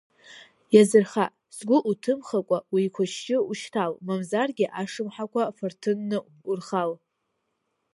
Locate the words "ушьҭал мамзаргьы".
3.49-4.65